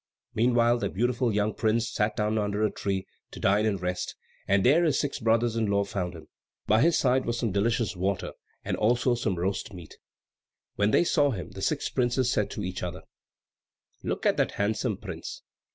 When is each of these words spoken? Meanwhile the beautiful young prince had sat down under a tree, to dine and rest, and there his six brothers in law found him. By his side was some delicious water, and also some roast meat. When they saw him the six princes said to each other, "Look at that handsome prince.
Meanwhile 0.33 0.79
the 0.79 0.89
beautiful 0.89 1.31
young 1.31 1.53
prince 1.53 1.89
had 1.89 1.93
sat 2.05 2.15
down 2.15 2.39
under 2.39 2.63
a 2.63 2.71
tree, 2.71 3.05
to 3.29 3.39
dine 3.39 3.67
and 3.67 3.79
rest, 3.79 4.15
and 4.47 4.65
there 4.65 4.83
his 4.83 4.99
six 4.99 5.19
brothers 5.19 5.55
in 5.55 5.67
law 5.67 5.83
found 5.83 6.15
him. 6.15 6.27
By 6.65 6.81
his 6.81 6.97
side 6.97 7.23
was 7.23 7.37
some 7.37 7.51
delicious 7.51 7.95
water, 7.95 8.31
and 8.65 8.75
also 8.75 9.13
some 9.13 9.35
roast 9.35 9.73
meat. 9.75 9.99
When 10.75 10.89
they 10.89 11.03
saw 11.03 11.29
him 11.29 11.51
the 11.51 11.61
six 11.61 11.87
princes 11.89 12.31
said 12.31 12.49
to 12.49 12.63
each 12.63 12.81
other, 12.81 13.03
"Look 14.01 14.25
at 14.25 14.37
that 14.37 14.53
handsome 14.53 14.97
prince. 14.97 15.43